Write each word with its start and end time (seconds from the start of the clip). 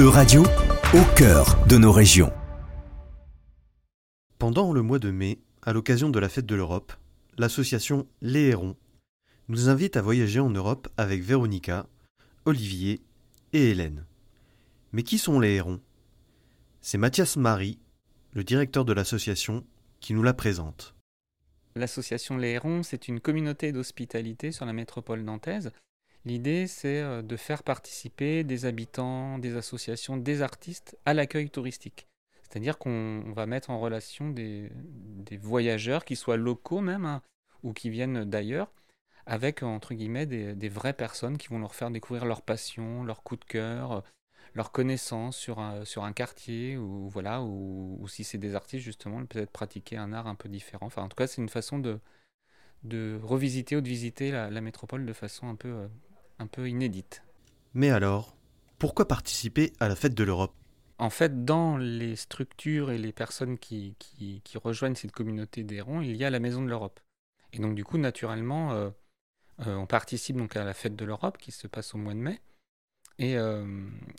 E-Radio, 0.00 0.44
au 0.94 1.14
cœur 1.14 1.66
de 1.66 1.76
nos 1.76 1.92
régions. 1.92 2.32
Pendant 4.38 4.72
le 4.72 4.80
mois 4.80 4.98
de 4.98 5.10
mai, 5.10 5.40
à 5.60 5.74
l'occasion 5.74 6.08
de 6.08 6.18
la 6.18 6.30
fête 6.30 6.46
de 6.46 6.54
l'Europe, 6.54 6.94
l'association 7.36 8.08
Les 8.22 8.48
Hérons 8.48 8.76
nous 9.48 9.68
invite 9.68 9.98
à 9.98 10.00
voyager 10.00 10.40
en 10.40 10.48
Europe 10.48 10.88
avec 10.96 11.20
Véronica, 11.20 11.86
Olivier 12.46 13.02
et 13.52 13.72
Hélène. 13.72 14.06
Mais 14.92 15.02
qui 15.02 15.18
sont 15.18 15.38
les 15.38 15.56
Hérons? 15.56 15.82
C'est 16.80 16.96
Mathias 16.96 17.36
Marie, 17.36 17.78
le 18.32 18.42
directeur 18.42 18.86
de 18.86 18.94
l'association, 18.94 19.66
qui 20.00 20.14
nous 20.14 20.22
la 20.22 20.32
présente. 20.32 20.94
L'association 21.76 22.38
Les 22.38 22.52
Hérons, 22.52 22.82
c'est 22.82 23.08
une 23.08 23.20
communauté 23.20 23.70
d'hospitalité 23.70 24.50
sur 24.50 24.64
la 24.64 24.72
métropole 24.72 25.20
nantaise. 25.20 25.72
L'idée, 26.26 26.66
c'est 26.66 27.00
euh, 27.00 27.22
de 27.22 27.36
faire 27.36 27.62
participer 27.62 28.44
des 28.44 28.66
habitants, 28.66 29.38
des 29.38 29.56
associations, 29.56 30.16
des 30.16 30.42
artistes 30.42 30.98
à 31.06 31.14
l'accueil 31.14 31.50
touristique. 31.50 32.08
C'est-à-dire 32.42 32.78
qu'on 32.78 33.32
va 33.32 33.46
mettre 33.46 33.70
en 33.70 33.78
relation 33.80 34.28
des, 34.30 34.70
voyageurs, 35.40 36.04
qui 36.04 36.16
soient 36.16 36.36
locaux 36.36 36.80
même, 36.80 37.06
hein, 37.06 37.22
ou 37.62 37.72
qui 37.72 37.90
viennent 37.90 38.24
d'ailleurs, 38.24 38.72
avec, 39.26 39.62
entre 39.62 39.94
guillemets, 39.94 40.26
des, 40.26 40.68
vraies 40.68 40.92
personnes 40.92 41.38
qui 41.38 41.48
vont 41.48 41.60
leur 41.60 41.74
faire 41.74 41.90
découvrir 41.90 42.24
leur 42.26 42.42
passion, 42.42 43.04
leur 43.04 43.22
coup 43.22 43.36
de 43.36 43.44
cœur, 43.44 44.02
leur 44.54 44.72
connaissance 44.72 45.36
sur 45.36 45.60
un, 45.60 45.84
sur 45.84 46.02
un 46.04 46.12
quartier, 46.12 46.76
ou, 46.76 47.08
voilà, 47.08 47.42
ou, 47.42 48.04
si 48.08 48.24
c'est 48.24 48.38
des 48.38 48.56
artistes, 48.56 48.84
justement, 48.84 49.24
peut-être 49.24 49.50
pratiquer 49.50 49.96
un 49.96 50.12
art 50.12 50.26
un 50.26 50.34
peu 50.34 50.48
différent. 50.48 50.86
Enfin, 50.86 51.02
en 51.02 51.08
tout 51.08 51.16
cas, 51.16 51.28
c'est 51.28 51.40
une 51.40 51.48
façon 51.48 51.78
de, 51.78 52.00
de 52.82 53.18
revisiter 53.22 53.76
ou 53.76 53.80
de 53.80 53.88
visiter 53.88 54.32
la, 54.32 54.60
métropole 54.60 55.06
de 55.06 55.12
façon 55.12 55.48
un 55.48 55.54
peu, 55.54 55.68
euh, 55.68 55.88
un 56.40 56.46
peu 56.46 56.68
inédite. 56.68 57.22
Mais 57.74 57.90
alors, 57.90 58.34
pourquoi 58.78 59.06
participer 59.06 59.72
à 59.78 59.88
la 59.88 59.94
fête 59.94 60.14
de 60.14 60.24
l'Europe? 60.24 60.54
En 60.98 61.10
fait, 61.10 61.44
dans 61.44 61.76
les 61.76 62.16
structures 62.16 62.90
et 62.90 62.98
les 62.98 63.12
personnes 63.12 63.58
qui, 63.58 63.94
qui, 63.98 64.42
rejoignent 64.58 64.94
cette 64.94 65.12
communauté 65.12 65.62
des 65.62 65.80
ronds, 65.80 66.00
il 66.00 66.16
y 66.16 66.24
a 66.24 66.30
la 66.30 66.40
Maison 66.40 66.62
de 66.62 66.68
l'Europe. 66.68 67.00
Et 67.52 67.58
donc, 67.58 67.74
du 67.74 67.84
coup, 67.84 67.96
naturellement, 67.96 68.72
euh, 68.72 68.90
euh, 69.66 69.76
on 69.76 69.86
participe 69.86 70.36
donc 70.36 70.56
à 70.56 70.64
la 70.64 70.74
fête 70.74 70.96
de 70.96 71.04
l'Europe 71.04 71.38
qui 71.38 71.52
se 71.52 71.66
passe 71.66 71.94
au 71.94 71.98
mois 71.98 72.12
de 72.12 72.18
mai. 72.18 72.40
Et, 73.18 73.36
euh, 73.36 73.66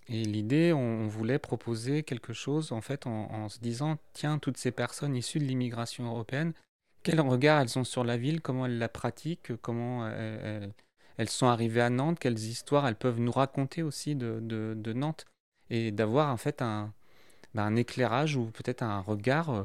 l'idée, 0.09 0.73
on, 0.73 1.07
voulait 1.07 1.39
proposer 1.39 2.03
quelque 2.03 2.33
chose, 2.33 2.71
en 2.71 2.81
fait, 2.81 3.07
en, 3.07 3.49
se 3.49 3.59
disant, 3.59 3.97
tiens, 4.13 4.37
toutes 4.37 4.57
ces 4.57 4.71
personnes 4.71 5.15
issues 5.15 5.39
de 5.39 5.45
l'immigration 5.45 6.05
européenne, 6.05 6.53
quel 7.03 7.19
regard 7.19 7.61
elles 7.61 7.79
ont 7.79 7.83
sur 7.83 8.03
la 8.03 8.17
ville, 8.17 8.41
comment 8.41 8.67
elles 8.67 8.77
la 8.77 8.89
pratiquent, 8.89 9.55
comment 9.61 10.07
elles, 10.07 10.71
sont 11.29 11.47
arrivées 11.47 11.81
à 11.81 11.89
Nantes, 11.89 12.19
quelles 12.19 12.39
histoires 12.39 12.87
elles 12.87 12.95
peuvent 12.95 13.19
nous 13.19 13.31
raconter 13.31 13.83
aussi 13.83 14.15
de, 14.15 14.93
Nantes 14.93 15.25
et 15.69 15.91
d'avoir 15.91 16.31
en 16.31 16.37
fait 16.37 16.61
un, 16.61 16.93
bah, 17.53 17.63
un 17.63 17.75
éclairage 17.75 18.35
ou 18.35 18.45
peut-être 18.45 18.81
un 18.81 19.01
regard 19.01 19.49
euh, 19.49 19.63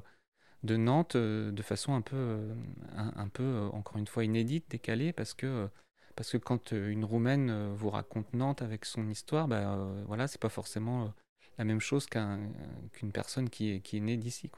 de 0.65 0.77
Nantes 0.77 1.17
euh, 1.17 1.53
de 1.53 1.63
façon 1.63 1.95
un 1.95 2.01
peu, 2.01 2.17
euh, 2.17 2.55
un, 2.95 3.29
peu 3.29 3.69
encore 3.73 3.99
une 3.99 4.07
fois 4.07 4.25
inédite, 4.25 4.65
décalée, 4.71 5.13
parce 5.13 5.35
que, 5.35 5.69
parce 6.17 6.33
que 6.33 6.39
quand 6.39 6.73
une 6.73 7.05
Roumaine 7.05 7.75
vous 7.75 7.91
raconte 7.91 8.33
Nantes 8.35 8.63
avec 8.63 8.85
son 8.85 9.09
histoire, 9.09 9.49
bah, 9.49 9.79
voilà, 10.07 10.27
c'est 10.27 10.41
pas 10.41 10.49
forcément 10.49 11.13
la 11.59 11.65
même 11.65 11.81
chose 11.81 12.07
qu'une 12.07 13.13
personne 13.13 13.51
qui 13.51 13.71
est, 13.73 13.81
qui 13.81 13.99
est 13.99 14.01
née 14.01 14.17
d'ici. 14.17 14.51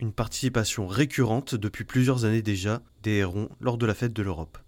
Une 0.00 0.12
participation 0.12 0.86
récurrente 0.86 1.54
depuis 1.54 1.84
plusieurs 1.84 2.24
années 2.24 2.42
déjà 2.42 2.82
des 3.02 3.18
Hérons 3.18 3.48
lors 3.60 3.78
de 3.78 3.86
la 3.86 3.94
fête 3.94 4.12
de 4.12 4.22
l'Europe. 4.22 4.58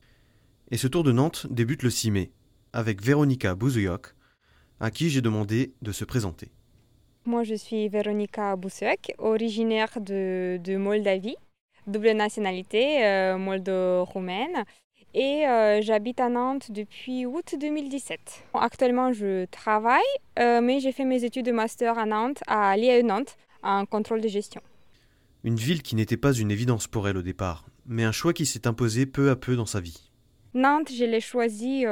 Et 0.71 0.77
ce 0.77 0.89
tour 0.89 1.05
de 1.05 1.13
Nantes 1.13 1.47
débute 1.49 1.83
le 1.85 1.91
6 1.91 2.11
mai, 2.11 2.33
avec 2.73 3.01
Véronica 3.01 3.55
Bouzouyoc, 3.55 4.15
à 4.81 4.91
qui 4.91 5.11
j'ai 5.11 5.21
demandé 5.21 5.75
de 5.81 5.93
se 5.93 6.05
présenter. 6.05 6.51
Moi, 7.25 7.45
je 7.45 7.55
suis 7.55 7.89
Véronica 7.89 8.55
Boussek, 8.57 9.13
originaire 9.19 9.99
de, 10.01 10.77
Moldavie, 10.77 11.37
double 11.87 12.13
nationalité, 12.13 13.05
euh, 13.05 13.39
moldo-roumaine. 13.39 14.65
Et 15.15 15.47
euh, 15.47 15.81
j'habite 15.83 16.21
à 16.21 16.29
Nantes 16.29 16.71
depuis 16.71 17.27
août 17.27 17.55
2017. 17.59 18.45
Actuellement, 18.55 19.13
je 19.13 19.47
travaille, 19.47 20.03
euh, 20.39 20.61
mais 20.61 20.79
j'ai 20.81 20.93
fait 20.93 21.05
mes 21.05 21.25
études 21.25 21.47
de 21.47 21.53
master 21.53 21.99
à 21.99 22.07
Nantes, 22.07 22.43
à 22.47 22.77
l'IAE 22.77 23.03
Nantes, 23.03 23.37
en 23.63 23.87
contrôle 23.87 24.21
de 24.21 24.29
gestion. 24.29 24.61
Une 25.43 25.57
ville 25.57 25.83
qui 25.83 25.97
n'était 25.97 26.17
pas 26.17 26.33
une 26.33 26.51
évidence 26.51 26.87
pour 26.87 27.09
elle 27.09 27.17
au 27.17 27.23
départ, 27.23 27.67
mais 27.87 28.05
un 28.05 28.13
choix 28.13 28.33
qui 28.33 28.47
s'est 28.47 28.67
imposé 28.67 29.07
peu 29.07 29.31
à 29.31 29.37
peu 29.37 29.57
dans 29.57 29.67
sa 29.67 29.81
vie. 29.81 30.06
Nantes, 30.57 30.91
je 30.93 31.05
l'ai 31.05 31.21
choisi 31.21 31.85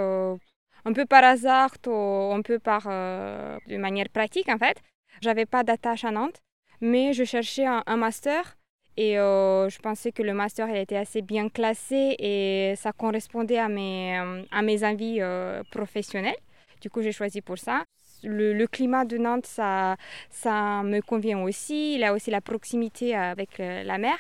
un 0.85 0.93
peu 0.93 1.07
par 1.07 1.25
hasard, 1.25 1.71
un 1.87 2.43
peu 2.43 2.59
par, 2.59 2.87
euh, 2.87 3.59
de 3.67 3.77
manière 3.77 4.09
pratique 4.09 4.49
en 4.49 4.59
fait. 4.59 4.77
J'avais 5.21 5.47
pas 5.47 5.65
d'attache 5.65 6.05
à 6.05 6.11
Nantes, 6.11 6.41
mais 6.81 7.13
je 7.13 7.25
cherchais 7.25 7.65
un, 7.67 7.97
master 7.97 8.57
et 8.97 9.19
euh, 9.19 9.69
je 9.69 9.79
pensais 9.79 10.13
que 10.13 10.23
le 10.23 10.35
master 10.35 10.69
était 10.75 10.97
assez 10.97 11.23
bien 11.23 11.49
classé 11.49 12.17
et 12.19 12.75
ça 12.77 12.93
correspondait 12.93 13.59
à 13.59 13.69
mes, 13.69 14.17
à 14.51 14.63
mes 14.63 14.85
envies 14.85 15.19
euh, 15.21 15.63
professionnelles. 15.71 16.37
Du 16.81 16.91
coup, 16.91 17.03
j'ai 17.03 17.13
choisi 17.13 17.41
pour 17.41 17.59
ça. 17.59 17.85
Le, 18.23 18.67
climat 18.67 19.05
de 19.05 19.19
Nantes, 19.19 19.47
ça, 19.47 19.97
ça 20.31 20.83
me 20.83 21.01
convient 21.01 21.43
aussi. 21.43 21.95
Il 21.95 22.05
a 22.05 22.13
aussi 22.13 22.31
la 22.31 22.41
proximité 22.41 23.15
avec 23.15 23.59
la 23.59 23.99
mer. 23.99 24.17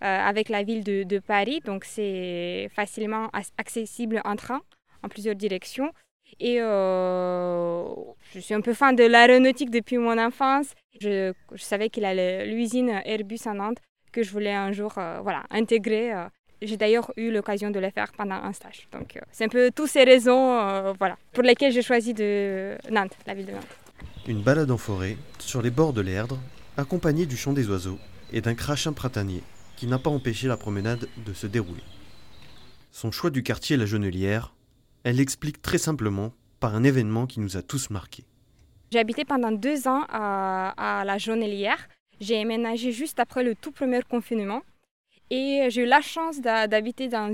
Avec 0.00 0.48
la 0.48 0.62
ville 0.62 0.84
de, 0.84 1.18
Paris, 1.18 1.60
donc 1.64 1.84
c'est 1.84 2.68
facilement 2.74 3.30
accessible 3.58 4.20
en 4.24 4.36
train 4.36 4.60
en 5.02 5.08
plusieurs 5.08 5.34
directions. 5.34 5.92
Et 6.40 6.58
euh, 6.60 7.84
je 8.34 8.40
suis 8.40 8.54
un 8.54 8.60
peu 8.60 8.74
fan 8.74 8.94
de 8.96 9.04
l'aéronautique 9.04 9.70
depuis 9.70 9.96
mon 9.96 10.18
enfance. 10.18 10.68
Je, 11.00 11.32
savais 11.56 11.88
qu'il 11.88 12.04
a 12.04 12.44
l'usine 12.44 13.00
Airbus 13.04 13.40
à 13.46 13.54
Nantes 13.54 13.78
que 14.12 14.22
je 14.22 14.30
voulais 14.30 14.52
un 14.52 14.72
jour 14.72 14.92
euh, 14.98 15.20
voilà, 15.22 15.44
intégrer. 15.50 16.12
Euh. 16.12 16.24
J'ai 16.62 16.76
d'ailleurs 16.78 17.12
eu 17.16 17.30
l'occasion 17.30 17.70
de 17.70 17.78
le 17.78 17.90
faire 17.90 18.12
pendant 18.16 18.36
un 18.36 18.52
stage. 18.52 18.88
Donc 18.90 19.18
c'est 19.30 19.44
un 19.44 19.48
peu 19.48 19.70
toutes 19.74 19.90
ces 19.90 20.04
raisons 20.04 20.94
voilà, 20.98 21.18
pour 21.34 21.42
lesquelles 21.42 21.70
j'ai 21.70 21.82
choisi 21.82 22.14
de 22.14 22.78
Nantes, 22.90 23.12
la 23.26 23.34
ville 23.34 23.44
de 23.44 23.52
Nantes. 23.52 23.76
Une 24.26 24.40
balade 24.40 24.70
en 24.70 24.78
forêt, 24.78 25.18
sur 25.38 25.60
les 25.60 25.70
bords 25.70 25.92
de 25.92 26.00
l'Erdre, 26.00 26.38
accompagnée 26.78 27.26
du 27.26 27.36
chant 27.36 27.52
des 27.52 27.68
oiseaux 27.68 27.98
et 28.32 28.40
d'un 28.40 28.54
crachin 28.54 28.94
printanier 28.94 29.42
qui 29.76 29.86
n'a 29.86 29.98
pas 29.98 30.10
empêché 30.10 30.48
la 30.48 30.56
promenade 30.56 31.08
de 31.24 31.32
se 31.32 31.46
dérouler. 31.46 31.82
Son 32.92 33.10
choix 33.10 33.30
du 33.30 33.42
quartier 33.42 33.76
La 33.76 33.86
Jonelière 33.86 34.52
elle 35.06 35.18
l'explique 35.18 35.62
très 35.62 35.78
simplement 35.78 36.32
par 36.58 36.74
un 36.74 36.82
événement 36.82 37.26
qui 37.28 37.38
nous 37.38 37.56
a 37.56 37.62
tous 37.62 37.90
marqués. 37.90 38.24
J'ai 38.90 38.98
habité 38.98 39.24
pendant 39.24 39.52
deux 39.52 39.86
ans 39.86 40.04
à, 40.08 41.04
la 41.06 41.16
Jaunelière. 41.16 41.86
J'ai 42.18 42.40
éménagé 42.40 42.90
juste 42.90 43.20
après 43.20 43.44
le 43.44 43.54
tout 43.54 43.70
premier 43.70 44.02
confinement. 44.02 44.62
Et 45.30 45.68
j'ai 45.68 45.84
eu 45.84 45.86
la 45.86 46.00
chance 46.00 46.40
d'habiter 46.40 47.06
dans, 47.06 47.32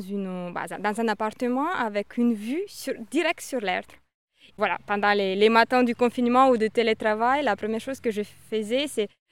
bah, 0.51 0.67
dans 0.79 1.01
un 1.01 1.09
appartement 1.09 1.73
avec 1.73 2.19
une 2.19 2.35
vue 2.35 2.67
directe 3.11 3.41
sur 3.41 3.61
l'Erdre. 3.61 3.95
Voilà, 4.59 4.77
pendant 4.87 5.15
les, 5.15 5.49
matins 5.49 5.83
du 5.83 5.95
confinement 5.95 6.51
ou 6.51 6.59
de 6.59 6.67
télétravail, 6.69 7.43
la 7.43 7.57
première 7.57 7.81
chose 7.81 8.01
que 8.01 8.11
je 8.11 8.21
faisais, 8.51 8.85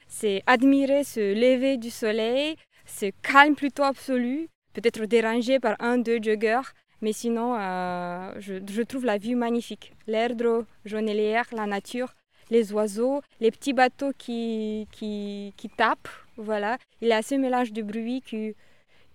c'est 0.08 0.42
admirer 0.46 1.04
ce 1.04 1.20
lever 1.20 1.76
du 1.76 1.90
soleil, 1.90 2.56
ce 2.90 3.10
calme 3.22 3.54
plutôt 3.54 3.82
absolu, 3.82 4.48
peut-être 4.72 5.04
dérangé 5.06 5.60
par 5.60 5.76
un, 5.80 5.98
deux 5.98 6.18
joggeurs, 6.22 6.72
mais 7.02 7.12
sinon, 7.12 7.56
euh, 7.58 8.32
je, 8.38 8.82
trouve 8.82 9.04
la 9.04 9.18
vue 9.18 9.34
magnifique. 9.34 9.94
L'erdre, 10.06 10.66
l'air, 10.84 11.44
la 11.52 11.66
nature, 11.66 12.14
les 12.50 12.72
oiseaux, 12.72 13.22
les 13.40 13.50
petits 13.50 13.72
bateaux 13.72 14.12
qui, 14.18 14.86
qui, 14.92 15.54
qui 15.56 15.68
tapent. 15.70 16.08
Voilà. 16.36 16.78
Il 17.00 17.08
y 17.08 17.12
a 17.12 17.22
ce 17.22 17.34
mélange 17.34 17.72
de 17.72 17.82
bruit 17.82 18.20
qui, 18.20 18.54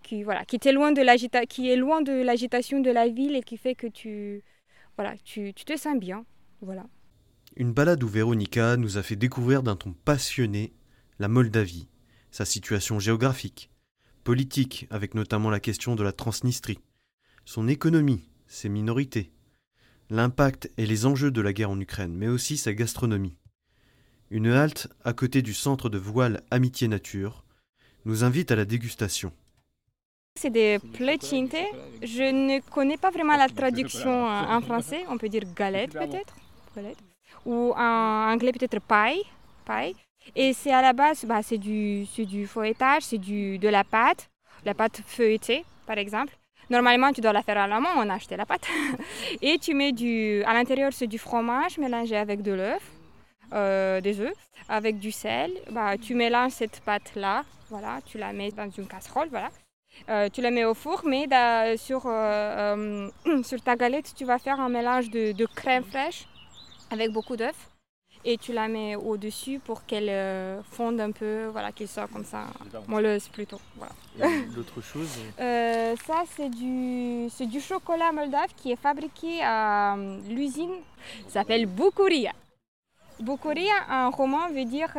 qui, 0.01 0.23
voilà, 0.23 0.45
qui, 0.45 0.55
est 0.55 0.71
loin 0.71 0.91
de 0.91 1.45
qui 1.45 1.69
est 1.69 1.75
loin 1.75 2.01
de 2.01 2.13
l'agitation 2.13 2.79
de 2.79 2.89
la 2.89 3.07
ville 3.07 3.35
et 3.35 3.43
qui 3.43 3.57
fait 3.57 3.75
que 3.75 3.87
tu, 3.87 4.41
voilà, 4.97 5.15
tu, 5.23 5.53
tu 5.53 5.65
te 5.65 5.77
sens 5.77 5.97
bien. 5.97 6.25
Voilà. 6.61 6.85
Une 7.55 7.71
balade 7.71 8.03
où 8.03 8.07
Véronica 8.07 8.77
nous 8.77 8.97
a 8.97 9.03
fait 9.03 9.15
découvrir 9.15 9.61
d'un 9.61 9.75
ton 9.75 9.93
passionné 9.93 10.73
la 11.19 11.27
Moldavie, 11.27 11.87
sa 12.35 12.43
situation 12.43 12.99
géographique, 12.99 13.69
politique, 14.25 14.87
avec 14.89 15.13
notamment 15.13 15.49
la 15.49 15.61
question 15.61 15.95
de 15.95 16.03
la 16.03 16.11
Transnistrie 16.11 16.79
son 17.45 17.69
économie, 17.69 18.27
ses 18.47 18.67
minorités, 18.67 19.31
l'impact 20.09 20.69
et 20.77 20.85
les 20.85 21.05
enjeux 21.05 21.31
de 21.31 21.39
la 21.39 21.53
guerre 21.53 21.69
en 21.69 21.79
Ukraine, 21.79 22.13
mais 22.13 22.27
aussi 22.27 22.57
sa 22.57 22.73
gastronomie. 22.73 23.37
Une 24.31 24.47
halte 24.47 24.89
à 25.05 25.13
côté 25.13 25.41
du 25.41 25.53
centre 25.53 25.87
de 25.87 25.97
voile 25.97 26.41
Amitié 26.51 26.89
Nature 26.89 27.45
nous 28.03 28.25
invite 28.25 28.51
à 28.51 28.57
la 28.57 28.65
dégustation. 28.65 29.31
C'est 30.37 30.49
des 30.49 30.79
plecinte. 30.79 31.55
Je 32.01 32.31
ne 32.33 32.59
connais 32.69 32.97
pas 32.97 33.11
vraiment 33.11 33.37
la 33.37 33.47
traduction 33.47 34.25
en 34.27 34.59
français. 34.59 35.05
On 35.07 35.17
peut 35.17 35.29
dire 35.29 35.43
galette 35.55 35.93
peut-être? 35.93 36.33
Ou 37.45 37.71
en 37.77 38.33
anglais 38.33 38.51
peut-être 38.51 38.81
paille. 38.81 39.21
paille. 39.63 39.95
Et 40.35 40.53
c'est 40.53 40.73
à 40.73 40.81
la 40.81 40.93
base, 40.93 41.25
bah, 41.25 41.41
c'est 41.43 41.57
du, 41.57 42.05
du 42.17 42.47
feuilletage, 42.47 43.03
c'est 43.03 43.17
de 43.19 43.67
la 43.67 43.83
pâte, 43.83 44.29
la 44.63 44.73
pâte 44.73 45.01
feuilletée 45.05 45.65
par 45.85 45.97
exemple. 45.97 46.35
Normalement, 46.69 47.11
tu 47.11 47.21
dois 47.21 47.33
la 47.33 47.43
faire 47.43 47.59
à 47.59 47.67
la 47.67 47.79
main, 47.79 47.89
on 47.95 48.09
a 48.09 48.15
acheté 48.15 48.35
la 48.35 48.45
pâte. 48.45 48.67
Et 49.41 49.59
tu 49.59 49.75
mets 49.75 49.91
du. 49.91 50.43
À 50.45 50.53
l'intérieur, 50.53 50.91
c'est 50.93 51.05
du 51.05 51.19
fromage 51.19 51.77
mélangé 51.77 52.17
avec 52.17 52.41
de 52.41 52.53
l'œuf. 52.53 52.83
des 54.01 54.19
œufs 54.19 54.33
avec 54.67 54.97
du 54.97 55.11
sel. 55.11 55.51
Bah, 55.69 55.95
tu 55.97 56.15
mélanges 56.15 56.53
cette 56.53 56.79
pâte-là, 56.81 57.43
voilà, 57.69 57.99
tu 58.05 58.17
la 58.17 58.33
mets 58.33 58.51
dans 58.51 58.69
une 58.69 58.87
casserole, 58.87 59.29
voilà. 59.29 59.49
tu 60.29 60.41
la 60.41 60.49
mets 60.49 60.65
au 60.65 60.73
four, 60.73 61.03
mais 61.05 61.27
sur, 61.77 62.01
sur 63.43 63.61
ta 63.61 63.75
galette, 63.75 64.13
tu 64.15 64.25
vas 64.25 64.39
faire 64.39 64.59
un 64.59 64.69
mélange 64.69 65.11
de, 65.11 65.33
de 65.33 65.45
crème 65.45 65.83
fraîche 65.83 66.25
avec 66.89 67.11
beaucoup 67.11 67.35
d'œufs 67.35 67.69
et 68.25 68.37
tu 68.37 68.51
la 68.53 68.67
mets 68.67 68.95
au-dessus 68.95 69.59
pour 69.59 69.85
qu'elle 69.85 70.09
euh, 70.09 70.61
fonde 70.63 70.99
un 70.99 71.11
peu, 71.11 71.45
voilà, 71.51 71.71
qu'elle 71.71 71.87
soit 71.87 72.07
comme 72.07 72.25
ça, 72.25 72.47
molleuse 72.87 73.27
plutôt. 73.29 73.61
Voilà. 73.77 73.93
L'autre 74.55 74.81
chose 74.81 75.09
euh, 75.39 75.95
Ça, 76.07 76.23
c'est 76.35 76.49
du, 76.49 77.27
du 77.45 77.61
chocolat 77.61 78.11
moldave 78.11 78.49
qui 78.57 78.71
est 78.71 78.81
fabriqué 78.81 79.41
à 79.43 79.95
euh, 79.95 80.19
l'usine, 80.27 80.73
ça 81.27 81.41
s'appelle 81.41 81.67
Bukuria. 81.67 82.33
Bukuria, 83.19 83.73
en 83.89 84.09
roman, 84.09 84.49
veut 84.49 84.65
dire 84.65 84.91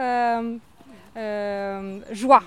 joie, 2.13 2.43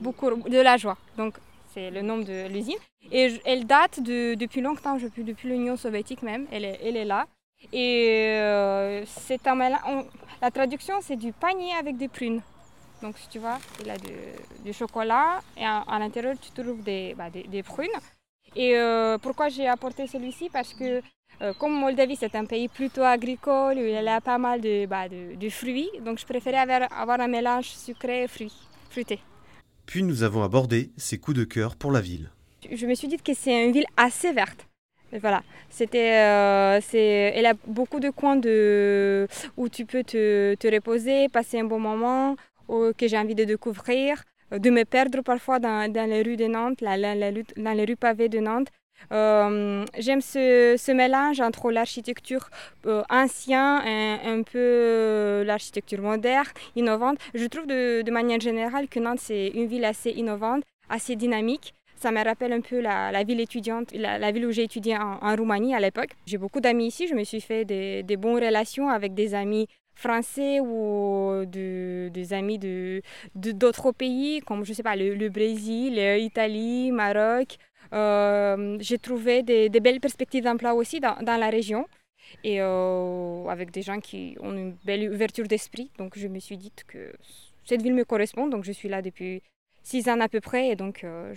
de 0.00 0.60
la 0.60 0.76
joie. 0.78 0.96
Donc, 1.18 1.34
c'est 1.74 1.90
le 1.90 2.00
nom 2.00 2.18
de 2.18 2.48
l'usine. 2.48 2.78
Et 3.12 3.38
elle 3.44 3.66
date 3.66 4.00
de, 4.00 4.34
depuis 4.34 4.62
longtemps, 4.62 4.96
depuis 4.96 5.48
l'Union 5.48 5.76
soviétique 5.76 6.22
même, 6.22 6.46
elle 6.50 6.64
est, 6.64 6.80
elle 6.82 6.96
est 6.96 7.04
là. 7.04 7.26
Et 7.72 9.02
c'est 9.06 9.46
un 9.46 9.56
la 10.42 10.50
traduction, 10.50 10.94
c'est 11.00 11.16
du 11.16 11.32
panier 11.32 11.72
avec 11.78 11.96
des 11.96 12.08
prunes. 12.08 12.42
Donc, 13.02 13.16
tu 13.30 13.38
vois, 13.38 13.58
il 13.82 13.90
a 13.90 13.96
du, 13.98 14.72
chocolat 14.72 15.40
et 15.56 15.64
à, 15.64 15.98
l'intérieur, 15.98 16.34
tu 16.40 16.50
trouves 16.50 16.82
des, 16.82 17.14
bah, 17.16 17.30
des, 17.30 17.62
prunes. 17.62 17.88
Et 18.54 18.76
euh, 18.76 19.18
pourquoi 19.18 19.48
j'ai 19.48 19.68
apporté 19.68 20.06
celui-ci? 20.06 20.48
Parce 20.50 20.72
que, 20.72 21.02
euh, 21.42 21.52
comme 21.58 21.74
Moldavie, 21.74 22.16
c'est 22.16 22.34
un 22.34 22.46
pays 22.46 22.68
plutôt 22.68 23.02
agricole, 23.02 23.76
où 23.76 23.80
il 23.80 23.90
y 23.90 23.96
a 23.96 24.20
pas 24.20 24.38
mal 24.38 24.60
de, 24.60 24.86
bah, 24.86 25.08
de, 25.08 25.48
fruits, 25.50 25.90
donc 26.00 26.18
je 26.18 26.24
préférais 26.24 26.58
avoir, 26.58 26.88
avoir 26.92 27.20
un 27.20 27.28
mélange 27.28 27.66
sucré 27.66 28.24
et 28.24 28.28
fruité. 28.90 29.20
Puis 29.84 30.02
nous 30.02 30.22
avons 30.22 30.42
abordé 30.42 30.90
ses 30.96 31.18
coups 31.18 31.36
de 31.36 31.44
cœur 31.44 31.76
pour 31.76 31.92
la 31.92 32.00
ville. 32.00 32.30
Je 32.70 32.86
me 32.86 32.94
suis 32.94 33.08
dit 33.08 33.18
que 33.18 33.34
c'est 33.34 33.66
une 33.66 33.72
ville 33.72 33.86
assez 33.96 34.32
verte. 34.32 34.66
Voilà, 35.12 35.42
c'était, 35.70 36.16
euh, 36.16 36.80
c'est, 36.82 37.32
elle 37.34 37.46
a 37.46 37.54
beaucoup 37.66 38.00
de 38.00 38.10
coins 38.10 38.36
de, 38.36 39.28
où 39.56 39.68
tu 39.68 39.86
peux 39.86 40.02
te, 40.02 40.54
te 40.56 40.66
reposer, 40.66 41.28
passer 41.28 41.60
un 41.60 41.64
bon 41.64 41.78
moment, 41.78 42.36
que 42.68 43.06
j'ai 43.06 43.16
envie 43.16 43.36
de 43.36 43.44
découvrir, 43.44 44.24
euh, 44.52 44.58
de 44.58 44.70
me 44.70 44.84
perdre 44.84 45.22
parfois 45.22 45.60
dans, 45.60 45.90
dans 45.90 46.10
les 46.10 46.22
rues 46.22 46.36
de 46.36 46.46
Nantes, 46.46 46.80
la, 46.80 46.96
la, 46.96 47.14
dans 47.30 47.72
les 47.72 47.84
rues 47.84 47.96
pavées 47.96 48.28
de 48.28 48.40
Nantes. 48.40 48.68
Euh, 49.12 49.84
j'aime 49.98 50.20
ce, 50.20 50.74
ce, 50.76 50.90
mélange 50.90 51.40
entre 51.40 51.70
l'architecture 51.70 52.48
ancienne 53.08 53.82
et 53.86 54.26
un 54.26 54.42
peu 54.42 55.44
l'architecture 55.46 56.00
moderne, 56.00 56.46
innovante. 56.74 57.18
Je 57.34 57.46
trouve 57.46 57.66
de, 57.66 58.02
de 58.02 58.10
manière 58.10 58.40
générale 58.40 58.88
que 58.88 58.98
Nantes, 58.98 59.20
c'est 59.20 59.48
une 59.48 59.66
ville 59.66 59.84
assez 59.84 60.10
innovante, 60.10 60.64
assez 60.88 61.14
dynamique. 61.14 61.75
Ça 61.96 62.12
me 62.12 62.22
rappelle 62.22 62.52
un 62.52 62.60
peu 62.60 62.80
la, 62.80 63.24
ville 63.24 63.40
étudiante, 63.40 63.92
la, 63.92 64.30
ville 64.30 64.46
où 64.46 64.52
j'ai 64.52 64.64
étudié 64.64 64.96
en, 64.96 65.34
Roumanie 65.36 65.74
à 65.74 65.80
l'époque. 65.80 66.10
J'ai 66.26 66.38
beaucoup 66.38 66.60
d'amis 66.60 66.88
ici, 66.88 67.06
je 67.08 67.14
me 67.14 67.24
suis 67.24 67.40
fait 67.40 67.64
des, 67.64 68.16
bonnes 68.16 68.42
relations 68.44 68.88
avec 68.88 69.14
des 69.14 69.34
amis 69.34 69.66
français 69.94 70.60
ou 70.60 71.44
des 71.46 72.32
amis 72.32 72.58
de, 72.58 73.02
d'autres 73.34 73.92
pays, 73.92 74.40
comme 74.40 74.64
je 74.64 74.74
sais 74.74 74.82
pas, 74.82 74.94
le, 74.94 75.28
Brésil, 75.30 75.94
l'Italie, 75.94 76.92
Maroc. 76.92 77.56
Euh, 77.92 78.76
j'ai 78.80 78.98
trouvé 78.98 79.42
des, 79.42 79.68
belles 79.80 80.00
perspectives 80.00 80.44
d'emploi 80.44 80.74
aussi 80.74 81.00
dans, 81.00 81.16
la 81.24 81.48
région 81.48 81.86
et 82.44 82.60
euh, 82.60 83.46
avec 83.48 83.70
des 83.70 83.82
gens 83.82 84.00
qui 84.00 84.36
ont 84.40 84.52
une 84.52 84.76
belle 84.84 85.10
ouverture 85.10 85.46
d'esprit. 85.46 85.90
Donc 85.96 86.18
je 86.18 86.28
me 86.28 86.40
suis 86.40 86.58
dit 86.58 86.72
que 86.86 87.12
cette 87.64 87.82
ville 87.82 87.94
me 87.94 88.04
correspond, 88.04 88.48
donc 88.48 88.64
je 88.64 88.72
suis 88.72 88.88
là 88.88 89.00
depuis 89.02 89.42
six 89.86 90.08
ans 90.08 90.20
à 90.20 90.28
peu 90.28 90.40
près, 90.40 90.70
et 90.70 90.76
donc 90.76 91.04
euh, 91.04 91.32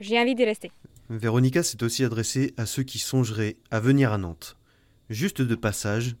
j'ai 0.00 0.20
envie 0.20 0.34
d'y 0.34 0.44
rester. 0.44 0.70
Véronica 1.08 1.62
s'est 1.62 1.82
aussi 1.82 2.04
adressée 2.04 2.52
à 2.58 2.66
ceux 2.66 2.82
qui 2.82 2.98
songeraient 2.98 3.56
à 3.70 3.80
venir 3.80 4.12
à 4.12 4.18
Nantes, 4.18 4.58
juste 5.08 5.40
de 5.40 5.54
passage, 5.54 6.14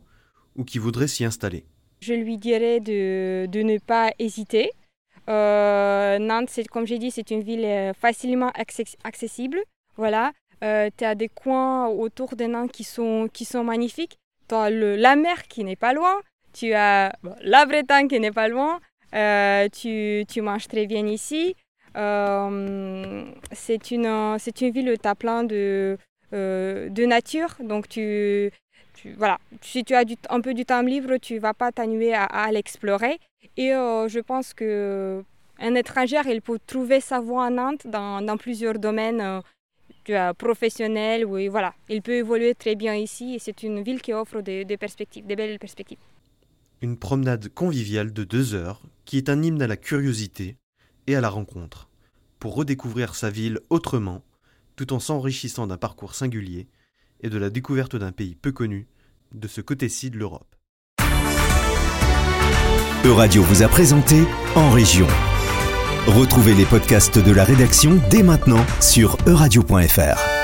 ou 0.56 0.64
qui 0.64 0.78
voudraient 0.78 1.06
s'y 1.06 1.24
installer. 1.24 1.64
Je 2.00 2.14
lui 2.14 2.38
dirais 2.38 2.80
de, 2.80 3.46
de 3.46 3.60
ne 3.60 3.76
pas 3.78 4.10
hésiter. 4.18 4.70
Euh, 5.28 6.18
Nantes, 6.18 6.50
comme 6.70 6.86
j'ai 6.86 6.98
dit, 6.98 7.10
c'est 7.10 7.30
une 7.30 7.42
ville 7.42 7.64
euh, 7.64 7.92
facilement 7.92 8.52
accessible. 9.04 9.58
Voilà, 9.96 10.32
tu 10.62 11.04
as 11.04 11.14
des 11.14 11.28
coins 11.28 11.88
autour 11.88 12.36
de 12.36 12.44
Nantes 12.46 12.72
qui 12.72 12.84
sont, 12.84 13.28
qui 13.30 13.44
sont 13.44 13.64
magnifiques. 13.64 14.16
Tu 14.48 14.54
as 14.54 14.70
le, 14.70 14.96
la 14.96 15.14
mer 15.14 15.42
qui 15.48 15.62
n'est 15.62 15.76
pas 15.76 15.92
loin. 15.92 16.14
Tu 16.54 16.72
as 16.72 17.14
la 17.42 17.66
Bretagne 17.66 18.08
qui 18.08 18.18
n'est 18.18 18.30
pas 18.30 18.48
loin. 18.48 18.80
tu, 19.72 20.24
tu 20.26 20.40
manges 20.40 20.68
très 20.68 20.86
bien 20.86 21.06
ici. 21.06 21.54
Euh, 21.96 23.24
c'est 23.52 23.90
une, 23.90 24.36
c'est 24.38 24.60
une 24.60 24.70
ville 24.70 24.90
où 24.90 24.96
tu 24.96 25.08
as 25.08 25.14
plein 25.14 25.44
de, 25.44 25.96
euh, 26.32 26.88
de 26.88 27.04
nature, 27.06 27.54
donc 27.60 27.88
tu, 27.88 28.50
voilà, 29.16 29.38
si 29.62 29.84
tu 29.84 29.94
as 29.94 30.04
un 30.30 30.40
peu 30.40 30.54
du 30.54 30.64
temps 30.64 30.82
libre, 30.82 31.16
tu 31.18 31.38
vas 31.38 31.54
pas 31.54 31.70
t'annuer 31.72 32.14
à, 32.14 32.50
l'explorer. 32.50 33.18
Et 33.56 33.72
euh, 33.72 34.08
je 34.08 34.20
pense 34.20 34.52
que 34.52 35.22
un 35.58 35.74
étranger, 35.74 36.20
il 36.26 36.42
peut 36.42 36.58
trouver 36.66 37.00
sa 37.00 37.20
voie 37.20 37.46
à 37.46 37.50
Nantes 37.50 37.86
dans, 37.86 38.36
plusieurs 38.36 38.78
domaines 38.78 39.40
euh, 40.10 40.32
professionnels. 40.34 41.24
Voilà, 41.24 41.74
il 41.88 42.02
peut 42.02 42.16
évoluer 42.16 42.54
très 42.54 42.74
bien 42.74 42.94
ici 42.94 43.36
et 43.36 43.38
c'est 43.38 43.62
une 43.62 43.82
ville 43.82 44.02
qui 44.02 44.12
offre 44.12 44.40
des, 44.40 44.64
des, 44.64 44.76
perspectives, 44.76 45.26
des 45.26 45.36
belles 45.36 45.58
perspectives. 45.58 45.98
Une 46.82 46.98
promenade 46.98 47.48
conviviale 47.48 48.12
de 48.12 48.24
deux 48.24 48.54
heures 48.54 48.82
qui 49.04 49.16
est 49.16 49.30
un 49.30 49.42
hymne 49.42 49.62
à 49.62 49.66
la 49.66 49.76
curiosité 49.76 50.56
et 51.06 51.16
à 51.16 51.20
la 51.20 51.28
rencontre 51.28 51.88
pour 52.38 52.54
redécouvrir 52.54 53.14
sa 53.14 53.30
ville 53.30 53.60
autrement, 53.70 54.22
tout 54.76 54.92
en 54.92 55.00
s'enrichissant 55.00 55.66
d'un 55.66 55.78
parcours 55.78 56.14
singulier 56.14 56.68
et 57.20 57.30
de 57.30 57.38
la 57.38 57.50
découverte 57.50 57.96
d'un 57.96 58.12
pays 58.12 58.34
peu 58.34 58.52
connu 58.52 58.86
de 59.32 59.48
ce 59.48 59.60
côté-ci 59.60 60.10
de 60.10 60.18
l'Europe. 60.18 60.54
Euradio 63.04 63.42
vous 63.42 63.62
a 63.62 63.68
présenté 63.68 64.24
En 64.54 64.70
Région. 64.70 65.06
Retrouvez 66.06 66.54
les 66.54 66.64
podcasts 66.64 67.18
de 67.18 67.32
la 67.32 67.44
rédaction 67.44 68.00
dès 68.10 68.22
maintenant 68.22 68.64
sur 68.80 69.16
euradio.fr. 69.26 70.35